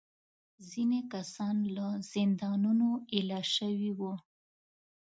ځینې 0.69 0.99
کسان 1.13 1.55
له 1.75 1.87
زندانونو 2.11 2.89
ایله 3.13 3.41
شوي 3.55 3.91
وو. 3.99 4.13